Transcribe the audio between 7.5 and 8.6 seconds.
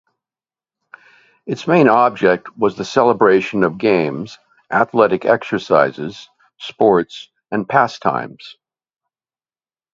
and pastimes.